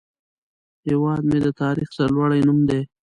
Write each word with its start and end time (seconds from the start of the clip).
هیواد 0.87 1.21
مې 1.29 1.37
د 1.45 1.47
تاریخ 1.61 1.87
سرلوړی 1.97 2.41
نوم 2.47 2.59
دی 2.69 2.81